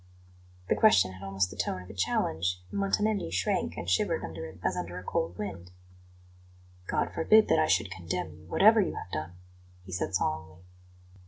The 0.67 0.75
question 0.75 1.11
had 1.11 1.21
almost 1.23 1.51
the 1.51 1.55
tone 1.55 1.83
of 1.83 1.87
a 1.91 1.93
challenge, 1.93 2.59
and 2.71 2.79
Montanelli 2.79 3.29
shrank 3.29 3.77
and 3.77 3.87
shivered 3.87 4.23
under 4.23 4.47
it 4.47 4.59
as 4.63 4.75
under 4.75 4.97
a 4.97 5.03
cold 5.03 5.37
wind. 5.37 5.69
"God 6.87 7.13
forbid 7.13 7.47
that 7.49 7.59
I 7.59 7.67
should 7.67 7.91
condemn 7.91 8.31
you, 8.33 8.47
whatever 8.47 8.81
you 8.81 8.95
have 8.95 9.11
done!" 9.11 9.33
he 9.85 9.91
said 9.91 10.15
solemnly. 10.15 10.63